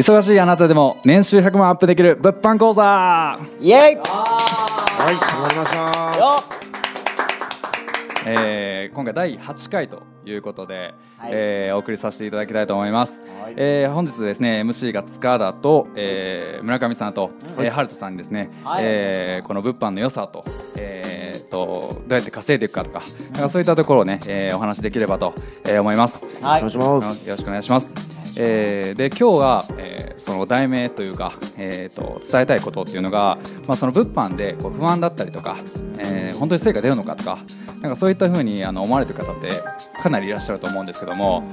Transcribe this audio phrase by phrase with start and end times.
[0.00, 3.38] 忙しいあなたでも年収100万アップできる物販講座。
[3.60, 5.72] イエイはい始まりまし
[6.14, 6.18] た。
[6.18, 6.42] よ
[8.24, 11.30] えー今回第8回ということで、はい。
[11.32, 13.54] えーお送りさせていただきたいと思います、はい。
[13.58, 18.84] えー本日ですね MC が塚田と、えー村上さんと、えー、春人さんにですね、はい。
[18.86, 20.46] えーこの物販の良さと,、
[20.78, 26.24] えーとどうやって稼いでいくかとか,、なんかそういったところをね、えーお話できればと、えー思います。
[26.42, 26.60] はい。
[26.60, 27.28] お願いします。
[27.28, 28.19] よろしくお願いします。
[28.36, 35.56] えーで今日は、えーその題名というか、えー、と伝えたいことっていうのが、まあ、その物販でこう不安だったりとか、
[35.96, 37.38] えー本当に成果出るのかとか
[37.80, 39.48] なんかそういったふうにあの思われてる方って
[40.02, 41.48] かなりいらっしゃると思うんですけども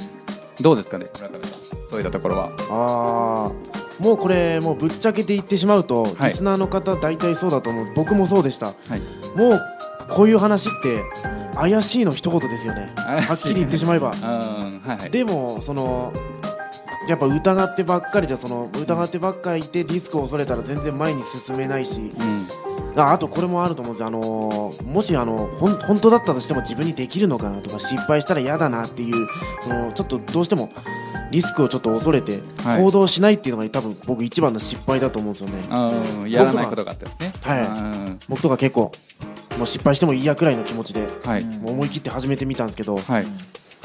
[0.59, 1.89] どうですかね村上さん。
[1.89, 2.51] そういったところは。
[2.69, 6.31] あーもうこれもうぶっちゃけて言ってしまうと、はい。
[6.31, 7.93] リスナーの方大体そうだと思う。
[7.95, 8.67] 僕もそうでした。
[8.67, 9.37] はい。
[9.37, 9.61] もう
[10.09, 11.03] こういう話って
[11.55, 12.93] 怪しいの一言ですよね。
[12.97, 14.11] はっきり言ってしまえば。
[14.13, 15.09] うんはいはい。
[15.09, 16.11] でもその
[17.07, 21.99] やっぱ疑ってばっかりじゃその疑ってばっかりいてリスクを恐れたら全然前に進めないし。
[21.99, 22.47] うん。
[22.99, 24.07] ああとこれもあると思うんですよ。
[24.07, 29.27] あのーもしあのほん本当だったとしても自分にできるのかなとか失敗したら嫌だなっていう
[29.61, 30.71] そのちょっとどうしても
[31.29, 32.81] リスクをちょっと恐れてはい。
[32.81, 35.63] 行動しないっていうのが多分僕一番の失敗だと思うんですよね、
[36.23, 37.31] うんやらないことがあったですね。
[37.41, 37.63] はい。
[37.63, 37.69] う
[38.09, 38.19] ん。
[38.27, 38.91] 僕とか結構
[39.57, 41.45] もう失敗してもいいやくらいの気持ちではい。
[41.45, 43.25] もう思い切って始めてみたんですけど、はい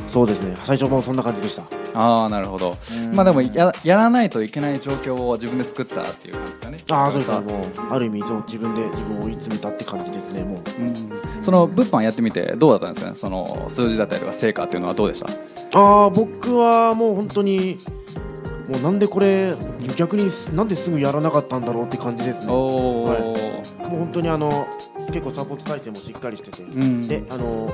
[0.08, 0.54] そうですね。
[0.64, 1.62] 最初もそんな感じでした。
[1.94, 2.76] ああなるほど、
[3.12, 6.78] まあでもややらないといけない状況を自分で作ったっていう感じですかね。
[6.90, 7.40] ああそうですね。
[7.40, 10.58] もうある意味そう自分で自分を追い詰めたって感じですねもう。
[10.58, 11.42] うん。
[11.42, 13.16] その物販やってみてどうだったんですかね？
[13.16, 15.22] その数字だったりとか成果っていうのはどうでし
[15.70, 15.78] た？
[15.78, 17.76] ああ僕はもう本当に
[18.70, 19.54] もうなんでこれ
[19.96, 22.52] 逆になんですぐやらなかったんだろうって感じですね。
[22.52, 23.34] は
[23.80, 23.84] い。
[23.84, 24.66] う本当にあの
[25.08, 27.06] 結構サポート体制もしっかりしてて、ん。
[27.06, 27.68] であの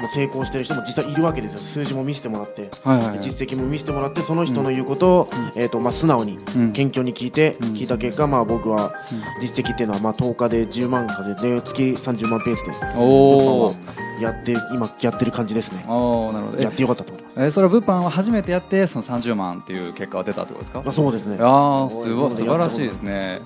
[0.00, 1.58] もう成功してる人も実際いるわけですよ。
[1.58, 3.18] 数字も見せてもらって、はいはいはい。
[3.20, 6.72] 実績も見せてもらってその人の言うことを、えーとまあ、素直に、うん。
[6.72, 8.92] 謙虚に聞いて、聞いた結果、まあ、僕は
[9.40, 15.84] 実績っていうのは、まあ、10日で10万風で月30万ペースでおお物販はやって今やってる感じですね。
[15.88, 16.58] おおなるほど。
[16.58, 20.82] えやってよかったとえーそれは物販は初めてやってその30万っていう結果が出たってことですか？
[20.86, 21.38] あそうですね。
[21.40, 22.30] ああすごい。
[22.30, 23.40] 素晴らしいですね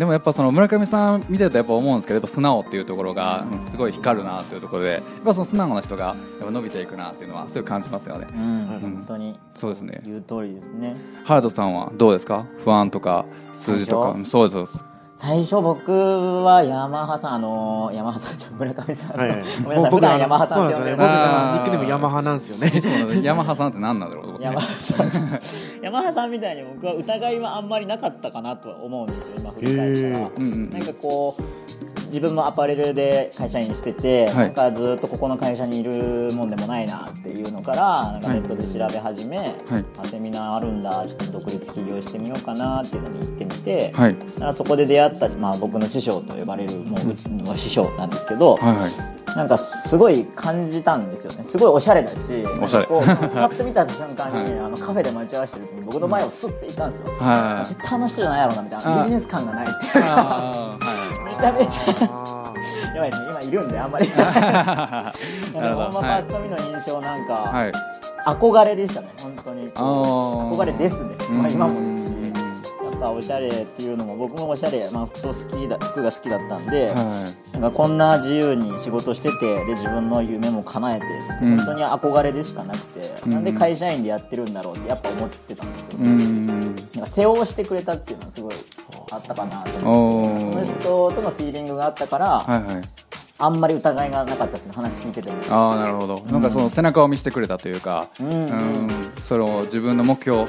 [0.00, 6.16] でもやっぱその村上さん見てるとやっぱ思うんですけどやっぱ素直っていうところがうんすごい光るなっていうところでやっぱその素直な人がやっ
[6.46, 8.26] ぱ伸びていくなっていうのはすごい感じますよね。
[8.32, 8.66] うん。
[8.66, 9.38] はい本当に。
[9.52, 10.00] そうですね。
[10.06, 10.96] 言う通りですね。
[11.26, 12.46] 原田さんはどうですか？
[12.64, 14.14] 不安とか数字とか。
[14.14, 14.84] 最そうですそうです
[15.20, 19.42] 最初僕はヤマハさんあのー、ヤマハさんじゃん村上さん、はいはい。
[19.62, 20.90] ごめんなさい普段ヤマハさんって呼ね。
[20.92, 23.20] 僕ニックネームヤマハなんですよね。
[23.22, 24.46] ヤマハさんって何なんだろうと思って。
[24.46, 25.40] ヤマハさん。
[25.84, 30.36] ヤマハさんみたいに僕は疑いはあんまりなかったかなとは思うんですよ今振り返ったら、へー。
[30.38, 30.70] うんうん。
[30.70, 31.42] なんかこう
[32.10, 34.34] 自分もアパレルで会社員してて、はい。
[34.36, 39.54] なんかずっとここの会社にいるもんでもないなっていうのからなんかネットで調べ始め、
[39.98, 44.16] あセミナーあるんだちょっと独立起業してみようかなっていうのに行ってみて、はい。
[44.18, 48.90] だからそこで出会った、まあ、僕の師匠と呼ばれるもうの師匠なんですけど、はいはい。
[49.36, 51.44] なんかすごい感じたんですよね。
[51.44, 52.16] すごいおしゃれだし
[52.60, 52.86] おしゃれ。
[52.86, 54.58] こうパッと見た瞬間に、はい。
[54.58, 57.68] あのカフェで待ち合わせてる時に僕の前をスッて行ったんですよ、はい。
[57.68, 60.04] 絶対あの人じゃないやろうなみたいあなビジネス感がないっていう。
[60.04, 63.28] かゃやばいですね。
[63.30, 64.08] 今いるんであんまり。
[64.14, 66.00] なるほど。
[66.00, 66.22] パはい。
[66.22, 67.72] ッと見の印象なんか、はい。
[68.26, 69.70] 憧れでしたね本当に。
[69.70, 72.32] 憧れですね、まあ、今もですしうん
[72.90, 81.06] やっぱおしゃれっていうのも僕もおしゃれ、まあ、服装好きだ服が好きだったんで、はなんかこんな自由に仕事しててで自分の夢も叶えて
[81.42, 81.56] うん。
[81.56, 83.32] 本当に憧れでしかなくて、うん。
[83.32, 88.54] なんで会社員でやってるんだろうってやっぱ思ってたんですよ、いうんなんか世話をしてくれたっていうのはすごい
[89.10, 90.66] あったかなとお思って。
[90.66, 92.82] その人とのフィーリングがあったから、はいはい。
[93.42, 95.36] あんまり疑いがなかったですね話聞いてても。
[95.50, 98.30] ああなるほど、なんかその背中を見せてくれたというか、うん。
[98.30, 98.88] うん。
[99.18, 100.46] その自分の目標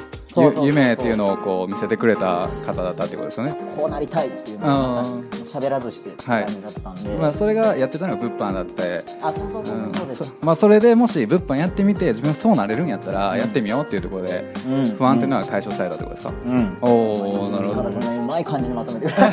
[0.62, 5.04] 夢っていうのをこう見せてくれた方だったってことですよね、こうなりたいっていうのが
[5.52, 14.96] 喋らずしてって感じだったんで、まあ、それがやってたのが物販だって、あそうそうそううんそうです、そまあ、それでもし物販やってみて自分がそうなれるんやったらやってみようっていうところでうん。
[14.96, 16.78] 不安っていうのは解消されたってことですか、うん。
[16.82, 17.90] おおなるほど。
[17.90, 19.06] うまい感じにまとめて。
[19.08, 19.32] くれた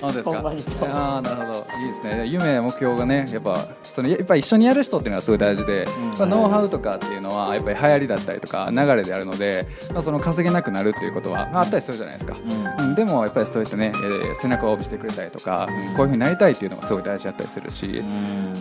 [0.00, 1.66] 本当ですかあなるほど。
[1.80, 2.26] いいですね。
[2.26, 5.86] 夢目標がねやっぱそのやっぱ一緒にやる人っていうのはすごい大事で、
[6.18, 12.36] まあ、ノウハウとかっていうのはやっぱり流行りだったりとか流れであるので、まあ、その稼げなくなるっていうことは、まあ、あったりするじゃないですか、
[12.78, 12.94] うん。
[12.94, 18.52] でもやっぱりそうやってね、えー背中を押してくれたりとか、うんこういうふうになりたいっていうのがすごい大事だったりするし、うん。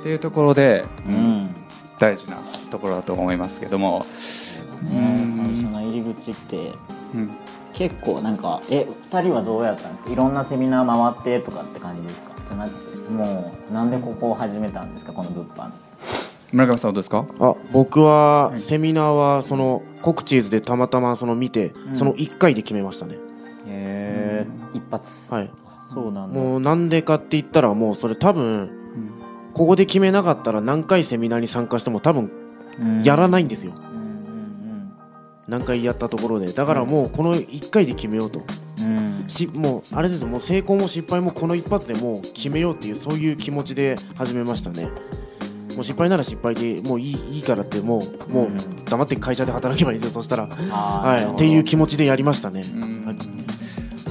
[0.00, 1.54] っていうところで、うん、うん。
[1.98, 2.36] 大事な
[2.70, 4.04] ところだと思いますけども、
[4.82, 5.36] ね、うん。
[5.36, 6.72] 最初の入り口って
[7.14, 7.30] うん。
[7.72, 10.10] 結構なんかえ二人はどうやったんですか？
[10.10, 12.32] いろんなセミナー回ってとかって感じですか？
[12.48, 15.12] じゃなくてもうなんでここを始めたんですか？
[15.12, 15.70] この物販。
[16.52, 17.24] 村上さんはどうですか？
[17.40, 23.14] あ僕はセミナーはそのコクチーズでたまたまその見て、その1回で決めましたね。
[23.66, 25.32] へえ一発。
[25.32, 25.50] はい
[25.92, 26.38] そうなんだ。
[26.38, 28.70] もうなんでかって言ったらもうそれ多分
[29.52, 32.32] ここで決めなかったら何回セミナーに参加しても多分
[33.04, 33.74] やらないんですよ。
[35.48, 36.52] 何回やったところで。
[36.52, 38.42] だからもうこの1回で決めようと。
[39.28, 44.88] しもうあれですもう成功も失敗もこの一発でもう決めようっていうそういう気持ちで始めましたね。
[45.74, 48.48] もう失敗なら失敗でもういいいいからってもうもう
[48.86, 50.14] 黙って会社で働けばいいですよ。
[50.14, 50.46] そしたら。
[50.46, 53.04] はないっていう気持ちでやりましたね、ん。
[53.04, 53.31] はい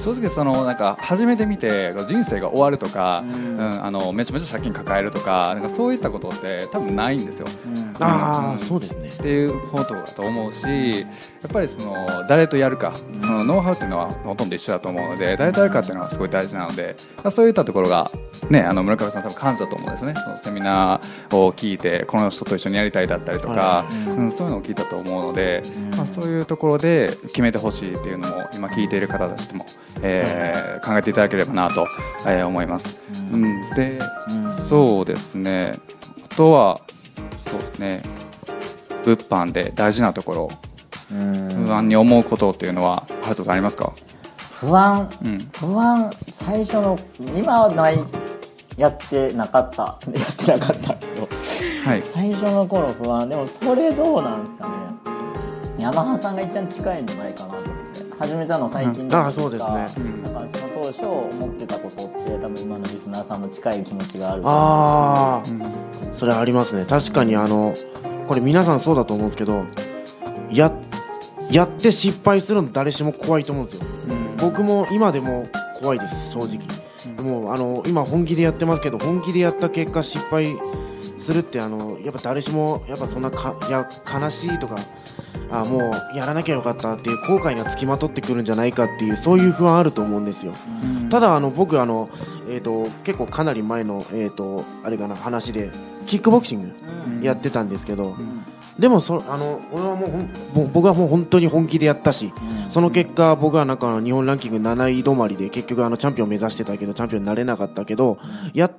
[0.02, 7.46] 正直そのなんか初めて見て人生が終わるとか、ううんんあのめちゃめちゃ借金抱えるとかなんかそういったことって多分ないんですよ。
[7.66, 7.96] うん。
[8.00, 9.08] あそうですね。
[9.08, 11.06] っていうことだと思うしや
[11.46, 18.10] っぱりその誰とやるかそのノウハウっていうのはほとんど一緒だと思うので誰とやるかっていうのはすごい大事なのでまあそういったところが、
[18.50, 20.14] ね、あの村上さん多分感じたと思うんですよね。
[20.16, 23.86] そのセミナーを聞いてこの人と一緒にやりたいだったりとか、は
[24.18, 25.62] うん、そういうのを聞いたと思うので、
[25.96, 29.66] まあ、そういうところで決めてほしいっていうのも今聞いている方たちとも、
[30.02, 31.86] えー考えていただければなと、
[32.26, 32.96] えー思います。
[33.32, 33.98] うん、で、
[34.68, 35.74] そうですね。
[36.24, 36.80] あとは
[37.46, 38.02] そうですね。
[39.04, 40.50] 物販で大事なところ
[41.12, 41.66] うん。
[41.66, 43.92] 不安に思うことっていうのはハルトさんありますか、
[44.60, 45.10] 不安。
[45.24, 45.38] うん。
[45.54, 46.98] 不安最初の
[47.36, 47.98] 今はない
[48.76, 49.98] やってなかった。
[50.12, 51.28] やってなかったけど。
[51.84, 52.02] はい。
[52.12, 53.28] 最初の頃不安。
[53.28, 54.72] でもそれどうなんですかね。
[55.78, 59.14] ヤマハさんが一番近いんじゃないかなと思って始めたの最近うん。
[59.14, 59.86] あそうですね。
[59.96, 65.52] うんだからその当初思ってたことって多分今のリスナーさんも近い気持ちがあるああう。
[66.10, 66.84] んそれありますね。
[66.86, 67.74] 確かにあの
[68.26, 69.64] これ皆さんそうだと思うんですけど
[70.50, 70.72] や
[71.50, 74.16] やって失敗するの誰しも怖いと思うんですよ。
[74.40, 75.46] 僕も今でも
[75.80, 76.60] 怖いです正直。
[77.22, 80.54] もうあの今本気でやってますけど本気でやった結果失敗
[81.22, 84.76] するってあのやっぱ誰しもやっぱそんなかいや悲しいとか
[85.50, 90.52] あもうやらなきゃよかったっていう後悔がつきまとってくるんじゃないかっていうそういう不安あると思うんですよ。
[91.10, 92.10] ただあの僕あの、
[92.48, 95.70] えー、と結構かなり前の、えー、とあれかな話で
[96.06, 98.16] キックボクシングやってたんですけど、
[98.78, 102.32] でもそあの俺はもう僕はもう本当に本気でやったし、
[102.68, 108.18] その結果僕はなんか日本ランキング7位止まりで結局あのチャンピオン目指してたけどチャンピオンになれなかったけど
[108.54, 108.70] や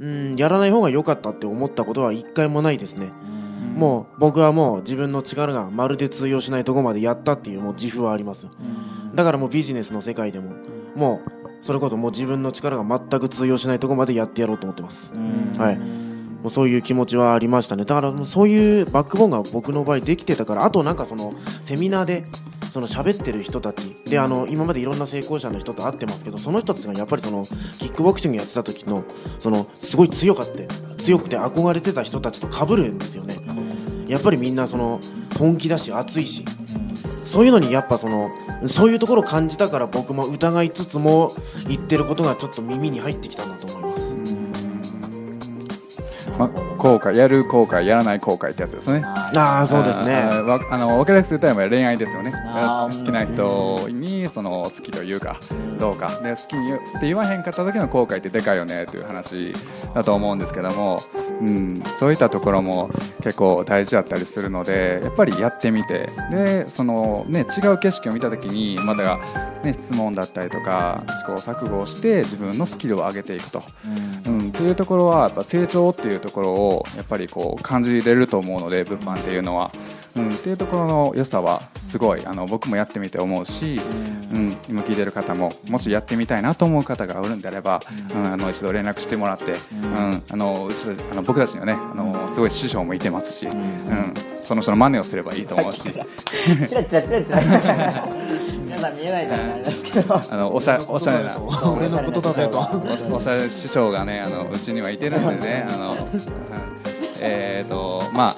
[0.00, 3.12] うんやらない方が良かったって思ったことは一回もないですね。
[3.76, 8.48] もう僕はもう自分の力がまるで通用しないところまでやったっていうもう自負はあります。
[9.14, 10.52] だからもうビジネスの世界でも
[10.96, 15.12] もうそれこそもう自分の力が全く通用しないところまでやってやろうと思ってます。
[15.58, 15.78] はい。
[15.78, 17.84] もうそういう気持ちはありましたね。
[17.84, 22.24] だからもうそういうバックボーンが僕の場合できてたからあとなんかそのセミナーで
[22.70, 23.96] その喋ってる人たち。
[24.06, 27.44] であの今までいろんな成功者の人と会ってますけどその人たちがやっぱりその
[27.78, 29.04] キックボクシングやってた時の
[29.38, 30.68] そのすごい強かって
[30.98, 33.36] 強くて憧れてた人たちと被るんですよね。
[34.06, 35.00] やっぱりみんなその
[35.38, 36.44] 本気だし熱いし。
[37.26, 38.28] そういうのにやっぱその
[38.66, 41.32] そういうところを感じたから僕も疑いつつも
[41.68, 44.16] 言ってることがちょっと耳に入ってきたなと思います。
[46.36, 46.50] ま、
[46.80, 49.02] 後悔やる後悔やらない後悔ってやつですね。
[49.04, 50.16] ああそうですね。
[50.16, 52.32] あの分かりやすく言ったら恋愛ですよね。
[52.32, 55.36] 好きな人にその好きというか
[55.78, 56.08] どうか。
[56.22, 59.52] で好きにって言わへんかった時の後悔ってでかいよねという話
[59.94, 61.00] だと思うんですけども、
[61.42, 62.90] うん、そういったところも
[63.22, 66.08] 結構大事だったりするのでやっぱりやってみて。
[66.30, 69.18] でその、ね、違う景色を見た時にまだ、
[69.62, 73.62] ね、質問だったりとか試行錯誤をして自分のスキルを上げていくと。
[74.26, 79.70] うん、っていうところはやっぱ成長っていうところをやっぱりこう感じれると思うので物販っていうのは、
[80.16, 83.80] うん、っていうところの良さはすごいあの僕もやってみて思うし、
[84.32, 87.80] うん、今聞いてる方ももしやってみたいなと思う方がおるんであれば、
[88.14, 90.22] うん、あの一度連絡してもらって、うん。
[90.30, 95.82] あのうちあの僕たちにはねあのすごい師匠もいてますし、うん、その人の真似をすればいいと思うし。
[95.82, 98.40] チラチラチラチラ。
[98.70, 99.79] 皆さん見えないじゃないですけど
[100.30, 102.58] あのおしゃおしゃれな俺のことだぜと。
[103.10, 105.98] おおしゃれ師匠がねあのうちにはいてるんでねあの、うん
[107.22, 108.36] えっ、とまあ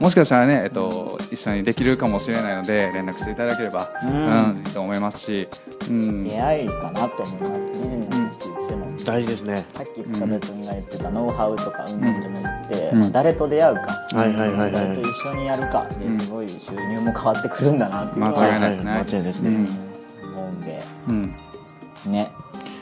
[0.00, 5.48] もしかしたらね、えっと、一緒にできるかもしれないので連絡していただければ、ううんと思いますし、
[5.90, 19.87] うん出会いかなと思いますビジネスって言っても大事ですねさっき塚部君が言ってたノウハウとか運動じゃなくて、誰と出会うか、はいはいはいはい誰と一緒にやるかですごい収入も変わってくるんだなっていう間違いないですねは間違いないですね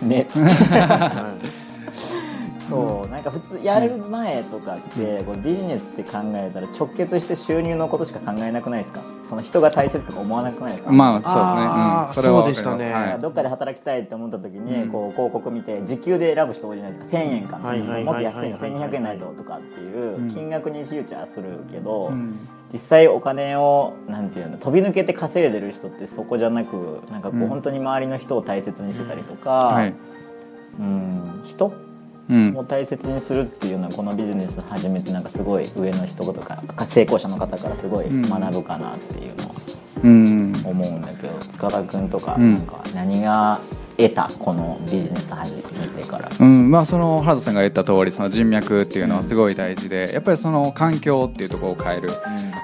[0.06, 0.26] ね。
[2.68, 9.00] そうなんか普通やる前とかってこビジネスって考えたら直結して収入のことしか考えなくないですか？
[9.28, 10.92] その人が大切とか思わなくないですか？
[10.92, 12.92] まあそうですね、うん、れはそうでしたね。
[12.92, 13.20] はい。
[13.20, 14.90] どっかで働きたいって思った時に、うん。
[14.90, 17.18] こう広告見て時給で選ぶ人多いじゃないですか。
[17.18, 17.72] 1000円かな、
[18.04, 22.38] もっと安いの1200円ないととかっていう金額にフューチャーするけど、うん。
[22.72, 27.48] 実際お金をなんていうの飛び抜けて稼いでる人ってそこじゃなくなんかこう、うん。
[27.48, 29.94] 本当に周りの人を大切にしてたりとか、はい。
[30.78, 31.40] うん。
[31.44, 31.86] 人うん
[32.28, 39.54] を大切にするっていうのはこのビジネス始めてなんかすごい上の人とか成功者の方からすごい学ぶかなっていうのは
[40.04, 40.52] うん。
[40.64, 42.54] 思うんだけど塚田君とかうん。
[42.54, 43.60] なんか何が
[43.96, 46.30] 得たこのビジネス始めてから？
[46.38, 46.70] うん。
[46.70, 52.10] まあ、その原田さんが言った通りその人脈っていうのはすごい大事でやっぱりその環境っていうところを変える、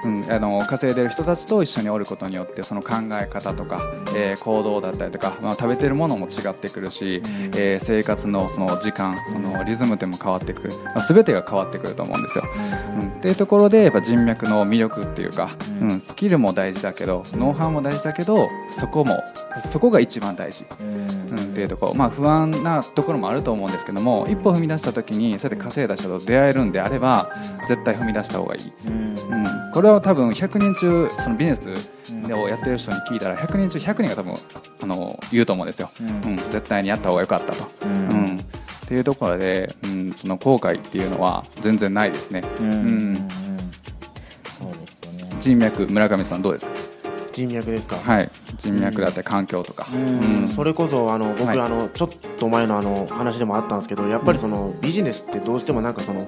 [0.05, 3.81] うん、あの稼いでる人たちと一緒におることによってその考え方とか、
[4.15, 7.21] えー行動だったりとか、まあ、食べてるものも違ってくるし、
[7.55, 12.43] えー生活のその時間そのリズムでも変わってくる、まあ、全てが変わってくると思うんですよ。
[12.99, 15.49] うん、っていうところでやっぱ人脈の魅力っていうか、
[15.81, 19.17] うん、スキルも大事だけどノウハウも大事だけどそこも
[19.59, 20.65] そこが一番大事。
[20.79, 27.29] うん、っていうところ、まあ、不安なところもあると思うんですけども一歩踏み出した時にそうやって稼いだ人と出会えるんであれば
[27.67, 28.93] 絶対踏み出した方がいい、うん。
[28.93, 31.67] うん、これは多分100人中そのビジネス
[32.31, 34.35] をやってる人に聞いたら100人中100人が多分
[34.81, 36.09] あの言うと思うんですよ、うん。
[36.09, 38.35] うん、絶対にやった方が良かったと、ううん。
[38.35, 42.71] んっていうところで、うん、その後悔っていうのは全然ないですね、うん。
[42.71, 43.15] うん。
[44.43, 45.35] そうですよね。
[45.39, 46.73] 人脈村上さんどうですか？
[47.33, 48.29] 人脈ですか、はい。
[48.57, 50.19] 人脈だったり環境とか、うん。
[50.43, 50.47] うん。
[50.47, 51.59] それこそあの僕、はい。
[51.59, 56.27] あのちょっと前のあの話でもあったんですけどやっぱりそのビジネスってどうしてもなんかその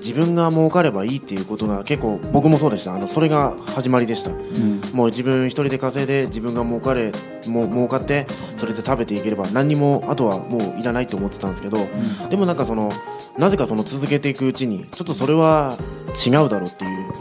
[0.00, 2.94] 自分が儲かればいいっていうことが結構僕もそうでした。
[2.94, 4.80] あのそれが始まりでした、うん。
[4.92, 7.12] もう自分一人で稼いで自分が儲かれ
[7.46, 8.26] もう儲かって
[8.56, 11.78] それで食べていければ何にもあとはもういらないって思ってたんですけど、
[12.28, 12.90] でもなんかその
[13.38, 15.76] なぜかその続けていくうちにちょっとそれは
[16.26, 17.12] 違うだろうっていう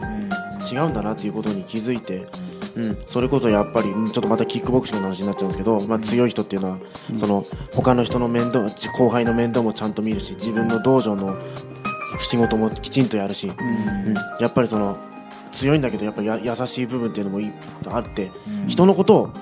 [0.72, 2.28] 違うんだなっていうことに気づいて、
[2.76, 6.78] うん、それこそやっぱりうんちょっとまたキックボクシングの話になっちゃうんですけど、まあ、強い人っていうのは、
[7.18, 7.44] その
[7.74, 11.38] 他の人の面倒ち後輩の面倒もちゃんと見るし自分の道場の
[12.20, 14.98] 仕事もきちんとやるし、うんやっぱりその
[15.52, 17.52] 強いんだけどやっぱや優しい部分っていうのもい
[17.88, 18.32] あって、
[18.68, 19.34] 人のことを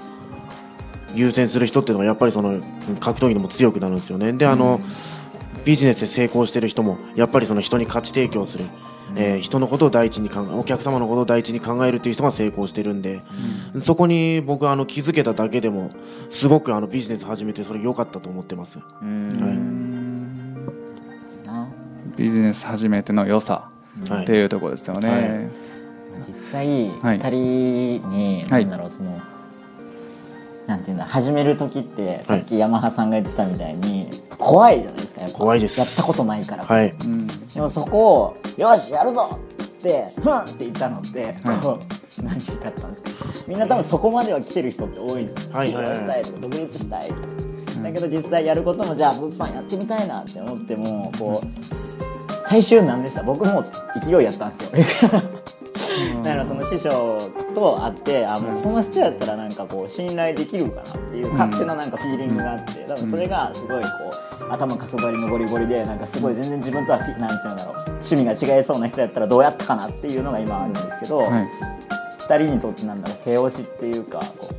[1.14, 2.62] 優先する人っていうのはやっぱりその
[3.00, 4.34] 格闘技でも強くなるんですよね。
[4.34, 4.80] であの、
[5.66, 8.66] ビジネスで成功してる人もやっぱりその人に価値提供する、
[9.16, 13.22] えー人のことを第一に考えお客様のことを第一に考えるっていう人が成功してるんで、
[13.82, 15.92] そこに僕はあの気づけただけでも
[16.30, 18.80] すごくあのビジネス始めてそれ良かったと思ってます。
[19.02, 19.77] うんはな
[22.18, 23.70] ビジネス初めての良さ
[24.22, 25.50] っていうところですよね、はい。
[26.28, 27.18] 実際はい。
[27.18, 28.66] 二人にはい。
[28.66, 29.20] なんだろうその
[30.68, 35.38] なんていうんだ始める時ってさっきヤマハさんが言ってたみたいに怖いじゃないですかやっぱ。
[35.38, 35.80] 怖いです。
[35.80, 36.66] やったことないから。
[36.66, 36.90] はい。
[36.90, 37.28] うん。
[37.28, 41.80] でもそこを「よしやるぞ!」っつって「ふん!」って言ったのってこ
[42.20, 43.26] う何だったんですか。
[43.48, 45.56] みんな多分そこまでは来てる人って多いんですよ。
[45.56, 47.20] はいはいしたいとか独立したいとか。
[47.84, 51.87] だけど実際やることもじゃあ物販やってみたいなって思ってもこう
[52.50, 53.24] 最終何でした。
[53.24, 53.64] 僕も
[54.04, 55.12] 勢いやったんですよ。
[56.24, 57.18] だからその師匠
[57.56, 63.88] と会ってあもうこの人やったらなんかこう信頼できるかなっていう勝手ななんかフィーリングがあって多分それがすごいこ
[64.48, 71.50] う頭角張りのゴリゴリでなんかすごい全然自分とはフィなんていうんだろう趣味が違いそうな人やったらどうやったかなっていうのが今あるんですけど、はい。
[72.20, 74.50] 2人にとってなんだろう背押しっていうかこ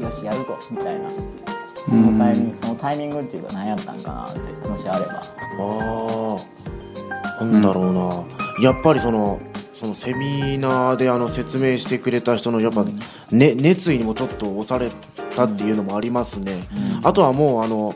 [0.00, 1.10] うよしやるぞみたいな。
[1.10, 5.14] そのタイミングそのタイミングっていうか何やったんかなってもしあれば。
[5.14, 5.20] あ
[5.58, 6.36] あ
[7.44, 8.24] なんだろうな、
[8.60, 9.40] やっぱりその
[9.72, 12.84] そのセミナーであの説明してくれた人のやっぱ、
[13.30, 14.90] ね、熱意にもちょっと押され
[15.34, 16.52] たっていうのもありますね、
[17.02, 17.94] あとはもうあの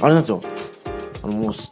[0.00, 0.40] あれなんですよ。
[1.22, 1.70] あのもうし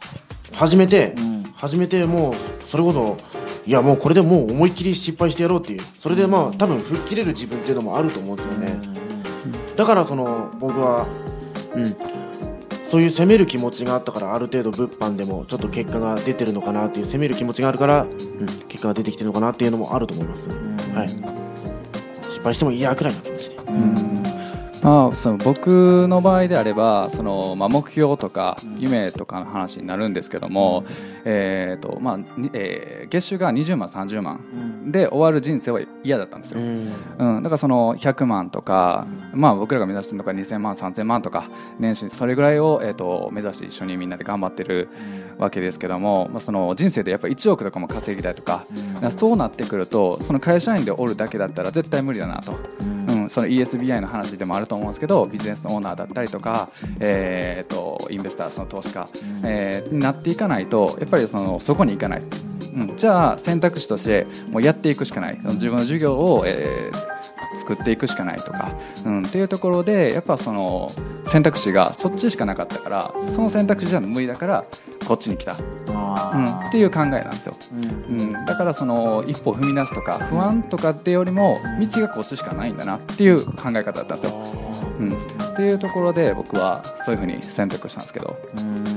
[0.53, 1.43] 始めて、ん。
[1.55, 2.33] 始めてもう
[2.65, 3.17] それこそ
[3.65, 5.81] いやもうこれでもう思いっきり失敗してやろうっていう。
[5.97, 8.77] それでまあ多分吹っ切れる自分っていうのもあると思うんですよね、
[9.75, 11.05] だからその僕は
[11.73, 11.95] うん
[12.95, 21.09] そういう攻める気持ちがあったからある程度物販でもちょっと結果が出てるのかなっていう攻める気持ちがあるから、うん、結果が出てきてるのかなっていうのもあると思います、はい。
[22.23, 23.34] 失敗してもいいやくらいの気持ち
[24.85, 30.85] あ、その僕の場合であればその、まあ、目標とか夢とかの話になるんですけども、
[31.23, 41.49] えーとまあにえー月収が20万30万で終わる人生は嫌だったんですよ、うん、だからその100万とか、まあ、僕らが目指してるのが2000万3000万とか
[41.79, 44.89] 年収それぐらいを、えー、と目指して一緒にみんなで頑張ってる
[45.37, 48.65] わけですけども、まあ、その人生でやっぱ1億とかも稼ぎたいとか,、
[49.09, 52.94] そうなってくるとその会社員でおるだけだったら絶対無理だなと。
[53.29, 59.07] その ESBI の話でもあると思うんですけどビジネスのオーナーだったりとか、えー、とインベスターその投資家、
[59.43, 62.21] えーになっていかないとやっぱりそのそこに行かない、
[62.75, 65.39] うん、じゃあ選択肢としてもうやっていくしかない。
[65.43, 67.14] 自分の授業を、えー
[67.55, 68.71] 作っていくしかないとか、
[69.05, 70.91] うん、っていうところでやっぱその
[71.25, 74.65] 選択肢がそっちしかなかったからその選択肢じゃ無理だから
[75.07, 84.33] こっちに来た、うん、っていう考えなんですよ、うん、だからその一歩踏み出すとか不安とかってよりも道がこっちしかないんだなっていう考え方だったんですよ、
[84.99, 88.37] うん、っていうところで僕はそういうふうに選択したんですけど。
[88.55, 88.94] ちょっ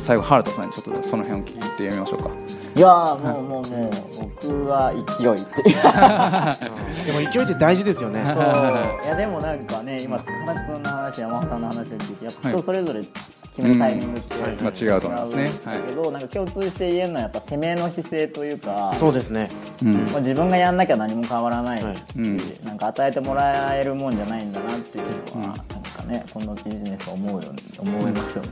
[0.00, 2.30] と最後原田さんにちょっとその辺を聞いてみましょうか。
[2.76, 3.90] いやーもうもうもう
[4.38, 5.62] 僕は勢いって
[7.12, 8.24] でも勢いって大事ですよね。
[8.24, 8.36] そう。
[9.04, 14.64] いやでもなんかね今塚田君の話山本さんの話を聞いてやっぱ人それぞれ決めるタイミングって、うん。
[14.64, 15.50] まあ違うと思いますね。
[15.66, 19.48] だけど、なんか共通して言えるのはやっぱ攻めの姿勢というかそうですね。
[19.82, 19.92] うん。
[20.12, 22.36] まあ、自分がやんなきゃ何も変わらないし、はいうん。
[22.64, 25.04] なんか与えてもらえるもんじゃないんだなっていう
[25.36, 25.56] のは、なん。
[25.56, 25.64] か
[26.10, 28.50] ねこのビジネスを思うように思いますよね。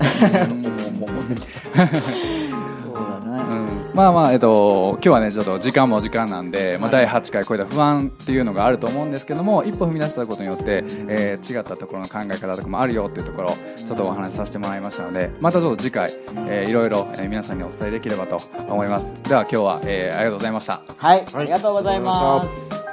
[0.51, 3.43] 思う思う そうだね。
[3.43, 16.11] うんまあまあえっと今日はねちょっと時間も時間なんで、まあ、第8回超えた不安っていうのがあると思うんですけども一歩踏み出したことによって、えー違ったところの考え方とかもあるよっていうところをちょっとお話しさせてもらいましたのでまたちょっと次回、
[16.47, 19.15] えーいろいろ、えー皆さんにお伝えできればと思います。
[19.25, 20.81] では今日は、えーありがとうございました。
[20.97, 21.25] はい、はい。
[21.35, 22.88] ありがとうございます。